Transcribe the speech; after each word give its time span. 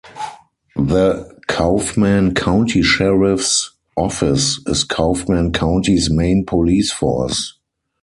The 0.77 1.39
Kaufman 1.47 2.33
County 2.33 2.81
Sheriff's 2.81 3.69
Office 3.95 4.59
is 4.65 4.83
Kaufman 4.83 5.51
County's 5.53 6.09
main 6.09 6.43
police 6.43 6.91
force. 6.91 7.59